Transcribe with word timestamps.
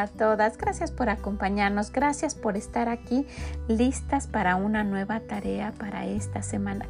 Hola 0.00 0.08
a 0.08 0.16
todas, 0.16 0.56
gracias 0.56 0.90
por 0.90 1.10
acompañarnos, 1.10 1.92
gracias 1.92 2.34
por 2.34 2.56
estar 2.56 2.88
aquí 2.88 3.26
listas 3.68 4.28
para 4.28 4.56
una 4.56 4.82
nueva 4.82 5.20
tarea 5.20 5.72
para 5.72 6.06
esta 6.06 6.40
semana 6.40 6.86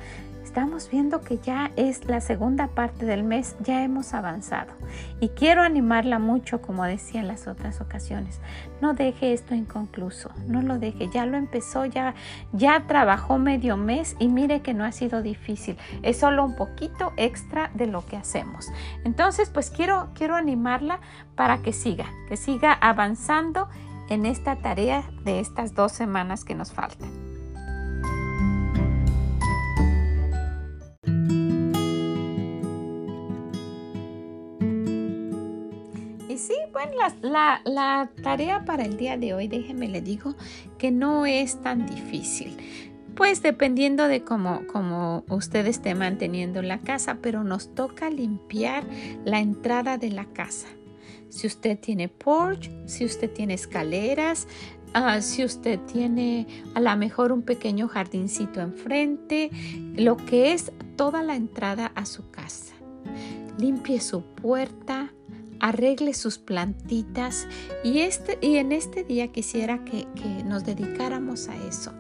estamos 0.51 0.91
viendo 0.91 1.21
que 1.21 1.39
ya 1.39 1.71
es 1.77 2.07
la 2.07 2.21
segunda 2.21 2.67
parte 2.67 3.07
del 3.07 3.23
mes, 3.23 3.55
ya 3.61 3.85
hemos 3.85 4.15
avanzado. 4.15 4.73
Y 5.21 5.29
quiero 5.29 5.63
animarla 5.63 6.19
mucho, 6.19 6.61
como 6.61 6.83
decía 6.83 7.21
en 7.21 7.29
las 7.29 7.47
otras 7.47 7.81
ocasiones. 7.81 8.41
No 8.81 8.93
deje 8.95 9.33
esto 9.33 9.55
inconcluso, 9.55 10.33
no 10.49 10.61
lo 10.61 10.81
deje. 10.81 11.09
Ya 11.09 11.25
lo 11.25 11.37
empezó, 11.37 11.85
ya, 11.85 12.17
ya 12.53 12.89
trabajó 12.89 13.39
medio 13.39 13.77
mes 13.77 14.17
y 14.19 14.27
mire 14.27 14.61
que 14.61 14.75
no 14.75 14.85
ha 14.85 14.91
sido 14.91 15.23
difícil. 15.23 15.77
Es 16.03 16.19
solo 16.19 16.45
un 16.45 16.57
poquito 16.57 17.13
extra 17.17 17.71
de 17.75 17.87
lo 17.87 18.05
que 18.05 18.17
hacemos. 18.17 18.73
Entonces, 19.05 19.51
pues 19.51 19.71
quiero, 19.71 20.09
quiero 20.15 20.35
animarla 20.35 20.99
para 21.37 21.59
que 21.59 21.73
siga, 21.73 22.07
que 22.29 22.37
siga 22.37 22.73
avanzando 22.73 23.69
en 24.09 24.27
esta 24.27 24.57
tarea 24.57 25.05
de 25.23 25.39
estas 25.39 25.77
dos 25.77 25.93
semanas 25.93 26.45
que 26.45 26.57
nos 26.57 26.73
faltan. 26.73 27.30
Bueno, 36.73 36.93
la, 37.23 38.11
tarea 38.23 38.65
para 38.65 38.85
el 38.85 38.97
día 38.97 39.17
de 39.17 39.35
hoy, 39.35 39.49
déjeme 39.49 39.89
le 39.89 40.01
digo 40.01 40.35
que 40.79 40.91
no 40.91 41.27
es 41.27 41.61
tan 41.61 41.87
difícil. 41.87 42.57
Pues 43.17 43.43
dependiendo 43.43 44.07
de 44.07 44.23
cómo, 44.23 44.63
cómo 44.73 45.25
usted 45.29 45.67
esté 45.67 45.95
manteniendo 45.95 46.63
la 46.63 46.79
casa, 46.79 47.19
pero 47.21 47.43
nos 47.43 47.75
toca 47.75 48.09
limpiar 48.11 48.85
la 49.25 49.41
entrada 49.41 49.99
de 49.99 50.11
la 50.11 50.27
casa. 50.27 50.69
Si 51.29 51.47
usted 51.47 51.79
tiene 51.79 52.09
porch, 52.09 52.71
si 52.87 53.05
usted 53.05 53.31
tiene 53.31 53.55
escaleras, 53.55 54.47
ah, 54.95 55.21
si 55.21 55.45
usted 55.45 55.81
tiene 55.81 56.47
a 56.75 56.81
lo 56.81 56.97
mejor 56.97 57.33
un 57.33 57.43
pequeño 57.43 57.89
jardincito 57.89 58.61
enfrente, 58.61 59.51
lo 59.97 60.17
que 60.17 60.53
es 60.53 60.73
toda 60.97 61.23
la 61.23 61.35
entrada 61.35 61.93
a 61.95 62.07
su 62.07 62.31
casa. 62.31 62.75
Limpie 63.59 64.01
su 64.01 64.23
puerta, 64.23 65.13
arregle 65.61 66.15
sus 66.15 66.39
plantitas 66.39 67.47
y, 67.85 68.01
este, 68.01 68.39
y 68.41 68.57
en 68.57 68.73
este 68.73 69.05
día 69.05 69.29
quisiera 69.29 69.85
que, 69.85 70.07
que 70.15 70.45
nos 70.45 70.65
dedicáramos 70.65 71.49
a 71.49 71.57
eso. 71.69 71.93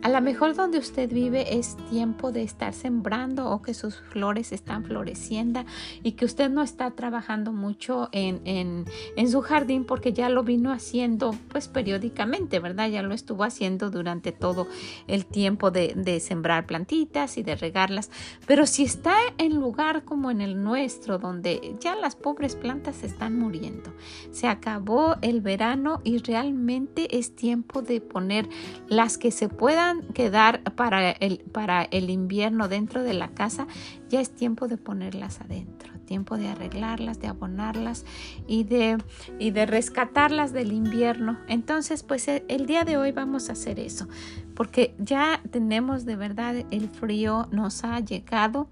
A 0.00 0.08
lo 0.10 0.20
mejor 0.20 0.54
donde 0.54 0.78
usted 0.78 1.10
vive 1.12 1.58
es 1.58 1.76
tiempo 1.90 2.30
de 2.30 2.42
estar 2.42 2.72
sembrando 2.72 3.50
o 3.50 3.62
que 3.62 3.74
sus 3.74 3.96
flores 3.96 4.52
están 4.52 4.84
floreciendo 4.84 5.64
y 6.04 6.12
que 6.12 6.24
usted 6.24 6.50
no 6.50 6.62
está 6.62 6.92
trabajando 6.92 7.52
mucho 7.52 8.08
en, 8.12 8.40
en, 8.44 8.84
en, 9.16 9.30
su 9.30 9.40
jardín 9.40 9.84
porque 9.84 10.12
ya 10.12 10.28
lo 10.28 10.44
vino 10.44 10.70
haciendo 10.70 11.34
pues 11.48 11.66
periódicamente, 11.66 12.60
¿verdad? 12.60 12.88
Ya 12.88 13.02
lo 13.02 13.12
estuvo 13.12 13.42
haciendo 13.42 13.90
durante 13.90 14.30
todo 14.30 14.68
el 15.08 15.26
tiempo 15.26 15.72
de, 15.72 15.94
de 15.96 16.20
sembrar 16.20 16.66
plantitas 16.66 17.36
y 17.36 17.42
de 17.42 17.56
regarlas. 17.56 18.10
Pero 18.46 18.66
si 18.66 18.84
está 18.84 19.16
en 19.36 19.56
lugar 19.56 20.04
como 20.04 20.30
en 20.30 20.40
el 20.40 20.62
nuestro, 20.62 21.18
donde 21.18 21.76
ya 21.80 21.96
las 21.96 22.14
pobres 22.14 22.54
plantas 22.54 23.02
están 23.02 23.36
muriendo, 23.36 23.92
se 24.30 24.46
acabó 24.46 25.16
el 25.22 25.40
verano 25.40 26.00
y 26.04 26.18
realmente 26.18 27.18
es 27.18 27.34
tiempo 27.34 27.82
de 27.82 28.00
poner 28.00 28.48
las 28.86 29.18
que 29.18 29.32
se 29.32 29.48
puedan 29.48 29.87
quedar 30.14 30.62
para 30.74 31.10
el, 31.10 31.38
para 31.38 31.82
el 31.82 32.10
invierno 32.10 32.68
dentro 32.68 33.02
de 33.02 33.14
la 33.14 33.28
casa, 33.28 33.66
ya 34.08 34.20
es 34.20 34.30
tiempo 34.30 34.68
de 34.68 34.76
ponerlas 34.76 35.40
adentro, 35.40 35.92
tiempo 36.04 36.36
de 36.36 36.48
arreglarlas, 36.48 37.20
de 37.20 37.28
abonarlas 37.28 38.04
y 38.46 38.64
de, 38.64 38.98
y 39.38 39.50
de 39.50 39.66
rescatarlas 39.66 40.52
del 40.52 40.72
invierno. 40.72 41.38
Entonces, 41.48 42.02
pues 42.02 42.28
el 42.28 42.66
día 42.66 42.84
de 42.84 42.96
hoy 42.96 43.12
vamos 43.12 43.48
a 43.48 43.52
hacer 43.52 43.78
eso, 43.78 44.08
porque 44.54 44.94
ya 44.98 45.40
tenemos 45.50 46.04
de 46.04 46.16
verdad 46.16 46.56
el 46.70 46.88
frío, 46.88 47.48
nos 47.50 47.84
ha 47.84 48.00
llegado. 48.00 48.68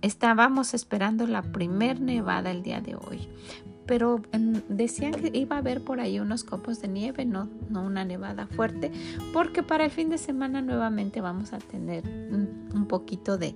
Estábamos 0.00 0.74
esperando 0.74 1.28
la 1.28 1.42
primer 1.42 2.00
nevada 2.00 2.50
el 2.50 2.62
día 2.64 2.80
de 2.80 2.96
hoy 2.96 3.28
pero 3.86 4.22
decían 4.68 5.12
que 5.12 5.30
iba 5.32 5.56
a 5.56 5.58
haber 5.58 5.82
por 5.82 6.00
ahí 6.00 6.20
unos 6.20 6.44
copos 6.44 6.80
de 6.80 6.88
nieve, 6.88 7.24
no, 7.24 7.48
no 7.68 7.82
una 7.82 8.04
nevada 8.04 8.46
fuerte, 8.46 8.92
porque 9.32 9.62
para 9.62 9.84
el 9.84 9.90
fin 9.90 10.08
de 10.08 10.18
semana 10.18 10.62
nuevamente 10.62 11.20
vamos 11.20 11.52
a 11.52 11.58
tener 11.58 12.04
un, 12.04 12.86
poquito 12.88 13.38
de, 13.38 13.54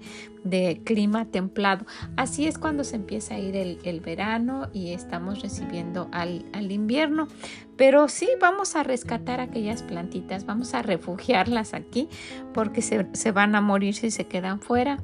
clima 0.84 1.26
templado. 1.26 1.84
Así 2.16 2.46
es 2.46 2.58
cuando 2.58 2.84
se 2.84 2.96
empieza 2.96 3.34
a 3.34 3.38
ir 3.38 3.56
el, 3.56 4.00
verano 4.00 4.68
y 4.72 4.92
estamos 4.92 5.42
recibiendo 5.42 6.08
al, 6.12 6.44
invierno. 6.70 7.28
Pero 7.76 8.08
sí 8.08 8.28
vamos 8.40 8.74
a 8.76 8.82
rescatar 8.82 9.40
aquellas 9.40 9.82
plantitas, 9.82 10.46
vamos 10.46 10.72
a 10.74 10.82
refugiarlas 10.82 11.74
aquí 11.74 12.08
porque 12.54 12.80
se, 12.80 13.06
se 13.12 13.32
van 13.32 13.54
a 13.54 13.60
morir 13.60 13.94
si 13.94 14.10
se 14.10 14.26
quedan 14.26 14.60
fuera. 14.60 14.98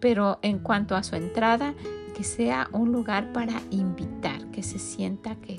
Pero 0.00 0.38
en 0.42 0.58
cuanto 0.58 0.96
a 0.96 1.02
su 1.02 1.16
entrada, 1.16 1.74
que 2.20 2.24
sea 2.24 2.68
un 2.72 2.92
lugar 2.92 3.32
para 3.32 3.62
invitar, 3.70 4.44
que 4.50 4.62
se 4.62 4.78
sienta 4.78 5.36
que, 5.36 5.58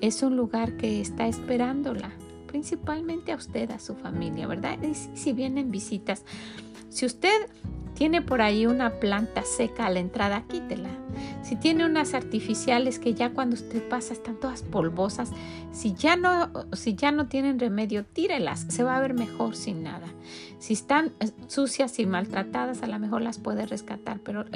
es 0.00 0.22
un 0.22 0.36
lugar 0.36 0.76
que 0.76 1.00
está 1.00 1.26
esperándola, 1.26 2.12
principalmente 2.46 3.32
a 3.32 3.34
usted, 3.34 3.68
a 3.72 3.80
su 3.80 3.96
familia, 3.96 4.46
¿verdad? 4.46 4.78
Y 4.80 4.94
si 4.94 5.32
vienen 5.32 5.72
visitas, 5.72 6.24
si 6.88 7.04
usted 7.04 7.48
tiene 7.94 8.22
por 8.22 8.42
ahí 8.42 8.64
una 8.66 9.00
planta 9.00 9.42
seca 9.42 9.86
a 9.86 9.90
la 9.90 9.98
entrada, 9.98 10.44
quítela. 10.46 11.03
Si 11.54 11.60
tiene 11.60 11.86
unas 11.86 12.14
artificiales 12.14 12.98
que 12.98 13.14
ya 13.14 13.30
cuando 13.30 13.54
usted 13.54 13.88
pasa 13.88 14.12
están 14.12 14.40
todas 14.40 14.64
polvosas, 14.64 15.30
si 15.70 15.94
ya 15.94 16.16
no, 16.16 16.50
si 16.72 16.96
ya 16.96 17.12
no 17.12 17.28
tienen 17.28 17.60
remedio, 17.60 18.04
tírelas, 18.04 18.66
se 18.68 18.82
va 18.82 18.96
a 18.96 19.00
ver 19.00 19.14
mejor 19.14 19.54
sin 19.54 19.84
nada. 19.84 20.08
Si 20.58 20.72
están 20.72 21.12
eh, 21.20 21.30
sucias 21.46 22.00
y 22.00 22.06
maltratadas, 22.06 22.82
a 22.82 22.88
lo 22.88 22.98
mejor 22.98 23.22
las 23.22 23.38
puede 23.38 23.66
rescatar, 23.66 24.18
pero 24.18 24.46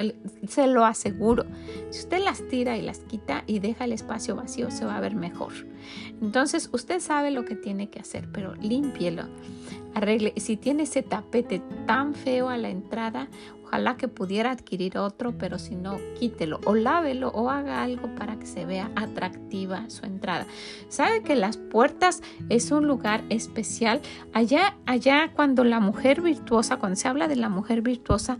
se 0.45 0.67
lo 0.67 0.83
aseguro. 0.83 1.45
Si 1.89 1.99
usted 1.99 2.21
las 2.21 2.45
tira 2.49 2.75
y 2.75 2.81
las 2.81 2.99
quita 2.99 3.45
y 3.47 3.59
deja 3.59 3.85
el 3.85 3.93
espacio 3.93 4.35
vacío, 4.35 4.69
se 4.69 4.83
va 4.83 4.97
a 4.97 4.99
ver 4.99 5.15
mejor. 5.15 5.53
Entonces, 6.21 6.69
usted 6.73 6.99
sabe 6.99 7.31
lo 7.31 7.45
que 7.45 7.55
tiene 7.55 7.89
que 7.89 8.01
hacer, 8.01 8.27
pero 8.29 8.55
límpielo. 8.55 9.23
Arregle. 9.95 10.33
Si 10.37 10.57
tiene 10.57 10.83
ese 10.83 11.01
tapete 11.01 11.61
tan 11.87 12.13
feo 12.13 12.49
a 12.49 12.57
la 12.57 12.69
entrada, 12.69 13.27
Ojalá 13.69 13.97
que 13.97 14.07
pudiera 14.07 14.49
adquirir 14.49 14.97
otro, 14.97 15.37
pero 15.37 15.59
si 15.59 15.75
no, 15.75 15.99
quítelo 16.19 16.59
o 16.65 16.73
lávelo 16.73 17.29
o 17.29 17.51
haga 17.51 17.83
algo 17.83 18.15
para 18.15 18.39
que 18.39 18.47
se 18.47 18.65
vea 18.65 18.89
atractiva 18.95 19.87
su 19.91 20.07
entrada. 20.07 20.47
Sabe 20.87 21.21
que 21.21 21.35
las 21.35 21.57
puertas 21.57 22.23
es 22.49 22.71
un 22.71 22.87
lugar 22.87 23.23
especial. 23.29 24.01
Allá, 24.33 24.75
allá 24.87 25.31
cuando 25.35 25.63
la 25.63 25.79
mujer 25.79 26.21
virtuosa, 26.21 26.77
cuando 26.77 26.95
se 26.95 27.07
habla 27.07 27.27
de 27.27 27.35
la 27.35 27.47
mujer 27.47 27.83
virtuosa, 27.83 28.39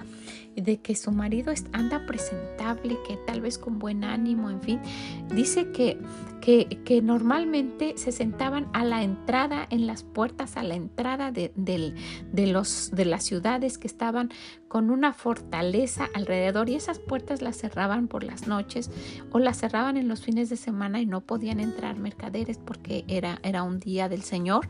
de 0.55 0.77
que 0.81 0.95
su 0.95 1.11
marido 1.11 1.53
anda 1.71 2.05
presentable, 2.05 2.97
que 3.07 3.17
tal 3.17 3.41
vez 3.41 3.57
con 3.57 3.79
buen 3.79 4.03
ánimo, 4.03 4.49
en 4.49 4.61
fin, 4.61 4.79
dice 5.33 5.71
que, 5.71 5.97
que, 6.41 7.01
normalmente 7.01 7.93
se 7.97 8.11
sentaban 8.11 8.67
a 8.73 8.83
la 8.83 9.03
entrada, 9.03 9.67
en 9.69 9.87
las 9.87 10.03
puertas, 10.03 10.57
a 10.57 10.63
la 10.63 10.75
entrada 10.75 11.31
de, 11.31 11.51
de, 11.55 12.47
los, 12.47 12.91
de 12.91 13.05
las 13.05 13.23
ciudades 13.23 13.77
que 13.77 13.87
estaban 13.87 14.29
con 14.67 14.89
una 14.89 15.13
fortaleza 15.13 16.07
alrededor 16.13 16.69
y 16.69 16.75
esas 16.75 16.99
puertas 16.99 17.41
las 17.41 17.57
cerraban 17.57 18.07
por 18.07 18.23
las 18.23 18.47
noches 18.47 18.89
o 19.31 19.39
las 19.39 19.59
cerraban 19.59 19.97
en 19.97 20.07
los 20.07 20.21
fines 20.21 20.49
de 20.49 20.57
semana 20.57 20.99
y 21.01 21.05
no 21.05 21.21
podían 21.21 21.59
entrar 21.59 21.97
mercaderes 21.97 22.57
porque 22.57 23.05
era, 23.07 23.39
era 23.43 23.63
un 23.63 23.79
día 23.79 24.09
del 24.09 24.23
Señor 24.23 24.67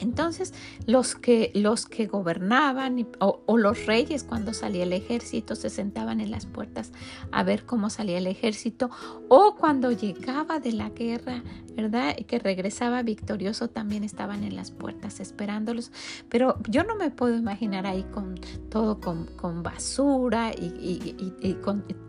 entonces, 0.00 0.52
los 0.86 1.14
que, 1.14 1.50
los 1.54 1.86
que 1.86 2.06
gobernaban 2.06 3.06
o, 3.18 3.56
los 3.56 3.86
reyes 3.86 4.24
cuando 4.24 4.52
salía 4.52 4.84
el 4.84 4.92
ejército 4.92 5.56
se 5.56 5.70
sentaban 5.70 6.20
en 6.20 6.30
las 6.30 6.46
puertas 6.46 6.92
a 7.32 7.42
ver 7.42 7.64
cómo 7.64 7.90
salía 7.90 8.18
el 8.18 8.26
ejército 8.26 8.90
o 9.28 9.56
cuando 9.56 9.90
llegaba 9.92 10.60
de 10.60 10.72
la 10.72 10.90
guerra, 10.90 11.42
¿verdad? 11.74 12.14
Y 12.18 12.24
que 12.24 12.38
regresaba 12.38 13.02
victorioso 13.02 13.68
también 13.68 14.04
estaban 14.04 14.44
en 14.44 14.56
las 14.56 14.70
puertas 14.70 15.20
esperándolos. 15.20 15.90
Pero 16.28 16.58
yo 16.68 16.84
no 16.84 16.96
me 16.96 17.10
puedo 17.10 17.36
imaginar 17.36 17.86
ahí 17.86 18.04
con 18.04 18.36
todo 18.70 19.00
con, 19.00 19.62
basura 19.62 20.52
y, 20.52 21.14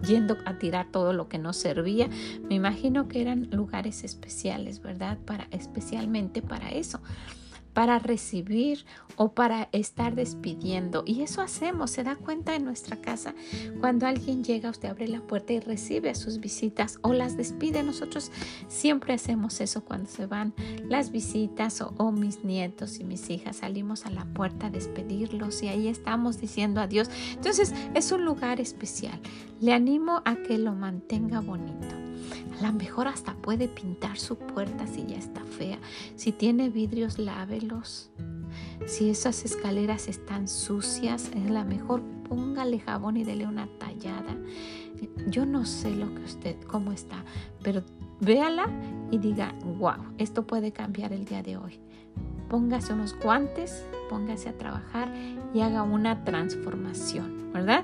yendo 0.05 0.37
a 0.45 0.57
tirar 0.57 0.91
todo 0.91 1.13
lo 1.13 1.27
que 1.27 1.37
no 1.37 1.53
servía. 1.53 2.09
Me 2.49 2.55
imagino 2.55 3.07
que 3.07 3.21
eran 3.21 3.49
lugares 3.51 4.03
especiales, 4.03 4.81
¿verdad? 4.81 5.17
Para, 5.25 5.47
especialmente 5.51 6.41
para 6.41 6.69
eso 6.69 6.99
para 7.77 7.99
recibir 7.99 8.87
o 9.17 9.33
para 9.33 9.69
estar 9.71 10.15
despidiendo. 10.15 11.03
Y 11.05 11.21
eso 11.21 11.41
hacemos, 11.41 11.91
se 11.91 12.03
da 12.03 12.15
cuenta 12.15 12.55
en 12.55 12.65
nuestra 12.65 12.99
casa. 13.01 13.35
Cuando 13.79 14.07
alguien 14.07 14.43
llega, 14.43 14.71
usted 14.71 14.89
abre 14.89 15.07
la 15.07 15.21
puerta 15.21 15.53
y 15.53 15.59
recibe 15.59 16.09
a 16.09 16.15
sus 16.15 16.39
visitas 16.39 16.97
o 17.03 17.13
las 17.13 17.37
despide. 17.37 17.83
Nosotros 17.83 18.31
siempre 18.67 19.13
hacemos 19.13 19.61
eso 19.61 19.85
cuando 19.85 20.09
se 20.09 20.25
van 20.25 20.55
las 20.89 21.11
visitas 21.11 21.79
o, 21.81 22.11
mis 22.11 22.43
nietos 22.43 22.99
y 22.99 23.03
mis 23.03 23.29
hijas. 23.29 23.57
Salimos 23.57 24.07
a 24.07 24.09
la 24.09 24.25
puerta 24.25 24.67
a 24.67 24.71
despedirlos 24.71 25.61
y 25.61 25.67
ahí 25.67 25.87
estamos 25.87 26.41
diciendo 26.41 26.81
adiós. 26.81 27.11
Entonces 27.33 27.75
es 27.93 28.11
un 28.11 28.25
lugar 28.25 28.59
especial. 28.59 29.19
Le 29.61 29.73
animo 29.73 30.23
a 30.25 30.35
que 30.37 30.57
lo 30.57 30.73
mantenga 30.73 31.41
bonito. 31.41 32.06
A 32.59 32.67
lo 32.67 32.73
mejor 32.73 33.07
hasta 33.07 33.33
puede 33.35 33.67
pintar 33.67 34.17
su 34.17 34.37
puerta 34.37 34.87
si 34.87 35.05
ya 35.05 35.17
está 35.17 35.43
fea. 35.43 35.79
Si 36.15 36.31
tiene 36.31 36.69
vidrios, 36.69 37.19
lávelos. 37.19 38.09
Si 38.85 39.09
esas 39.09 39.45
escaleras 39.45 40.07
están 40.07 40.47
sucias, 40.47 41.29
es 41.35 41.49
la 41.49 41.63
mejor 41.63 42.01
póngale 42.27 42.79
jabón 42.79 43.17
y 43.17 43.23
dele 43.23 43.47
una 43.47 43.67
tallada. 43.79 44.35
Yo 45.27 45.45
no 45.45 45.65
sé 45.65 45.91
lo 45.91 46.13
que 46.13 46.21
usted, 46.21 46.55
cómo 46.63 46.91
está, 46.91 47.23
pero 47.61 47.83
véala 48.19 48.67
y 49.11 49.17
diga, 49.17 49.53
wow, 49.77 50.13
esto 50.17 50.45
puede 50.45 50.71
cambiar 50.71 51.13
el 51.13 51.25
día 51.25 51.43
de 51.43 51.57
hoy. 51.57 51.79
Póngase 52.49 52.93
unos 52.93 53.17
guantes, 53.19 53.85
póngase 54.09 54.49
a 54.49 54.57
trabajar 54.57 55.13
y 55.53 55.61
haga 55.61 55.83
una 55.83 56.23
transformación, 56.23 57.51
¿verdad? 57.53 57.83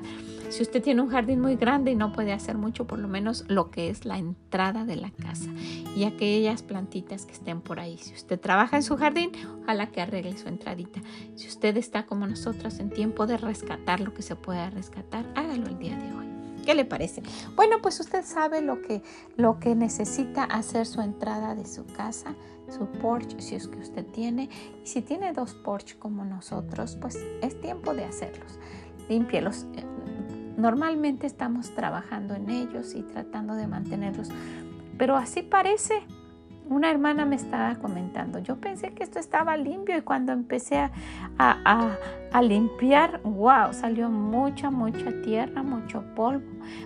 Si 0.54 0.62
usted 0.62 0.84
tiene 0.84 1.02
un 1.02 1.10
jardín 1.10 1.42
muy 1.42 1.56
grande 1.56 1.90
y 1.90 1.96
no 1.96 2.12
puede 2.12 2.32
hacer 2.32 2.60
mucho, 2.60 2.86
por 2.86 3.00
lo 3.00 3.08
menos 3.08 3.44
lo 3.48 3.72
que 3.72 3.90
es 3.90 4.06
la 4.06 4.20
entrada 4.20 4.86
de 4.86 4.96
la 4.96 5.10
casa 5.10 5.50
y 5.96 6.04
aquellas 6.04 6.62
plantitas 6.62 7.26
que 7.26 7.32
estén 7.32 7.60
por 7.60 7.80
ahí. 7.80 7.98
Si 7.98 8.14
usted 8.14 8.40
trabaja 8.40 8.78
en 8.78 8.84
su 8.84 8.96
jardín, 8.96 9.32
ojalá 9.64 9.88
que 9.88 10.02
arregle 10.02 10.38
su 10.38 10.48
entradita. 10.48 11.02
Si 11.34 11.48
usted 11.48 11.76
está 11.78 12.06
como 12.06 12.28
nosotros 12.28 12.78
en 12.78 12.92
tiempo 12.92 13.26
de 13.26 13.38
rescatar 13.38 14.00
lo 14.00 14.14
que 14.14 14.22
se 14.22 14.36
pueda 14.36 14.70
rescatar, 14.70 15.26
hágalo 15.34 15.66
el 15.66 15.80
día 15.80 15.98
de 15.98 16.14
hoy. 16.14 16.28
¿Qué 16.64 16.76
le 16.76 16.86
parece? 16.86 17.24
Bueno, 17.56 17.78
pues 17.82 18.00
usted 18.00 18.24
sabe 18.24 18.62
lo 18.62 18.80
que, 18.84 19.02
lo 19.36 19.60
que 19.60 19.74
necesita 19.74 20.44
hacer 20.44 20.86
su 20.86 21.02
entrada 21.02 21.56
de 21.56 21.66
su 21.66 21.88
casa, 21.88 22.36
su 22.70 22.86
porch, 23.02 23.40
si 23.40 23.56
es 23.56 23.68
que 23.68 23.80
usted 23.80 24.06
tiene. 24.06 24.52
Y 24.84 24.88
si 24.88 25.02
tiene 25.02 25.34
dos 25.34 25.56
porch 25.56 25.98
como 25.98 26.24
nosotros, 26.24 26.96
pues 27.02 27.18
es 27.42 27.60
tiempo 27.60 27.96
de 27.96 28.06
hacerlos. 28.06 28.60
Límpielos 29.10 29.66
Normalmente 30.58 31.28
estamos 31.28 31.72
trabajando 31.72 32.36
en 32.36 32.50
ellos 32.50 32.94
y 32.96 33.02
tratando 33.02 33.56
de 33.56 33.68
mantenerlos, 33.68 34.30
pero 34.98 35.16
así 35.16 35.42
parece. 35.42 36.04
Una 36.70 36.90
hermana 36.90 37.26
me 37.26 37.36
estaba 37.36 37.76
comentando, 37.76 38.40
yo 38.40 38.56
pensé 38.56 38.94
que 38.94 39.04
esto 39.04 39.20
estaba 39.20 39.58
limpio 39.58 39.98
y 39.98 40.02
cuando 40.02 40.32
empecé 40.32 40.78
a, 40.78 40.92
a, 42.32 42.42
limpiar, 42.42 43.20
wow, 43.24 43.74
salió 43.74 44.10
mucha, 44.10 44.72
mucha 44.72 45.12
tierra, 45.24 45.62
mucho 45.62 46.04
polvo. 46.16 46.46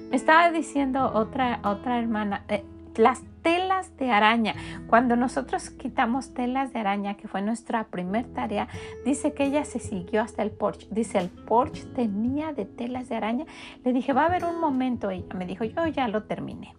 Me 0.10 0.16
estaba 0.16 0.50
diciendo 0.50 1.12
otra, 1.14 1.60
otra 1.64 2.00
hermana, 2.00 2.44
eh, 2.50 2.66
las 2.98 3.24
telas 3.42 3.96
de 3.98 4.12
araña. 4.12 4.56
Cuando 4.88 5.16
nosotros 5.16 5.70
quitamos 5.70 6.34
telas 6.34 6.74
de 6.74 6.80
araña, 6.80 7.16
que 7.16 7.28
fue 7.28 7.42
nuestra 7.42 7.86
primer 7.86 8.26
tarea, 8.34 8.68
dice 9.06 9.34
que 9.34 9.46
ella 9.46 9.64
se 9.66 9.80
siguió 9.80 10.22
hasta 10.22 10.44
el 10.44 10.52
porche. 10.52 10.88
Dice, 10.92 11.18
el 11.18 11.30
porche 11.30 11.86
tenía 11.96 12.54
de 12.54 12.66
telas 12.66 13.10
de 13.10 13.16
araña. 13.16 13.46
Le 13.84 13.94
dije, 13.94 14.14
va 14.14 14.24
a 14.24 14.26
haber 14.26 14.46
un 14.46 14.60
momento. 14.60 15.10
Ella 15.10 15.34
me 15.36 15.46
dijo, 15.46 15.64
yo 15.64 15.88
ya 15.88 16.08
lo 16.08 16.24
terminé. 16.24 16.76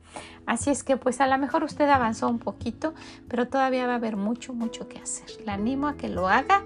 Así 0.47 0.71
es 0.71 0.83
que 0.83 0.97
pues 0.97 1.21
a 1.21 1.27
lo 1.27 1.37
mejor 1.39 1.65
usted 1.65 1.89
avanzó 1.89 2.29
un 2.29 2.39
poquito, 2.39 2.95
pero 3.29 3.49
todavía 3.49 3.87
va 3.87 3.93
a 3.93 3.97
haber 3.97 4.17
mucho, 4.17 4.55
mucho 4.55 4.89
que 4.89 4.99
hacer. 4.99 5.29
Le 5.45 5.53
animo 5.53 5.89
a 5.89 5.97
que 5.97 6.09
lo 6.09 6.29
haga 6.29 6.65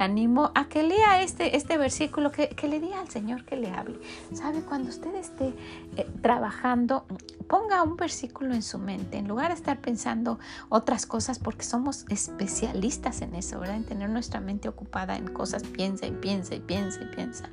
animo 0.00 0.50
a 0.54 0.68
que 0.68 0.82
lea 0.82 1.22
este, 1.22 1.56
este 1.56 1.76
versículo, 1.76 2.32
que, 2.32 2.56
le 2.68 2.80
diga 2.80 3.00
al 3.00 3.08
Señor 3.08 3.44
que 3.44 3.56
le 3.56 3.70
hable. 3.70 3.98
¿Sabe? 4.32 4.62
Cuando 4.62 4.88
usted 4.88 5.14
esté 5.14 5.54
eh, 5.96 6.08
trabajando, 6.22 7.06
ponga 7.48 7.82
un 7.82 7.96
versículo 7.96 8.54
en 8.54 8.62
su 8.62 8.78
mente, 8.78 9.18
en 9.18 9.28
lugar 9.28 9.48
de 9.48 9.54
estar 9.54 9.80
pensando 9.80 10.38
otras 10.68 11.06
cosas, 11.06 11.38
porque 11.38 11.64
somos 11.64 12.06
especialistas 12.08 13.22
en 13.22 13.34
eso, 13.34 13.60
¿verdad? 13.60 13.76
En 13.76 13.84
tener 13.84 14.10
nuestra 14.10 14.40
mente 14.40 14.68
ocupada 14.68 15.16
en 15.16 15.28
cosas, 15.28 15.62
piensa 15.64 16.06
y 16.06 16.12
piensa 16.12 16.54
y 16.54 16.60
piensa 16.60 17.00
y 17.02 17.14
piensa. 17.14 17.50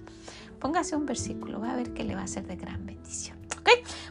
Póngase 0.59 0.95
un 0.95 1.05
versículo, 1.05 1.59
va 1.59 1.71
a 1.71 1.75
ver 1.75 1.93
que 1.93 2.03
le 2.03 2.15
va 2.15 2.23
a 2.23 2.27
ser 2.27 2.47
de 2.47 2.55
gran 2.55 2.85
bendición. 2.85 3.46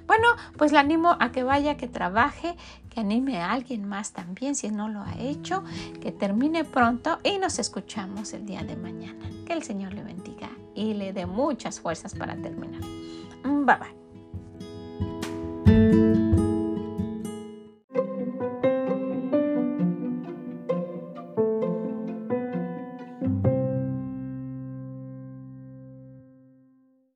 Bueno, 0.06 0.28
pues 0.56 0.72
le 0.72 0.78
animo 0.78 1.16
a 1.18 1.32
que 1.32 1.42
vaya, 1.42 1.76
que 1.76 1.88
trabaje, 1.88 2.56
que 2.90 3.00
anime 3.00 3.40
a 3.40 3.52
alguien 3.52 3.86
más 3.88 4.12
también 4.12 4.54
si 4.54 4.70
no 4.70 4.88
lo 4.88 5.02
ha 5.02 5.14
hecho, 5.18 5.64
que 6.00 6.12
termine 6.12 6.64
pronto 6.64 7.18
y 7.22 7.38
nos 7.38 7.58
escuchamos 7.58 8.32
el 8.32 8.46
día 8.46 8.62
de 8.62 8.76
mañana. 8.76 9.30
Que 9.46 9.52
el 9.52 9.62
Señor 9.62 9.94
le 9.94 10.02
bendiga 10.02 10.50
y 10.74 10.94
le 10.94 11.12
dé 11.12 11.26
muchas 11.26 11.80
fuerzas 11.80 12.14
para 12.14 12.36
terminar. 12.36 12.82
Bye 13.42 13.76
bye. 13.76 14.05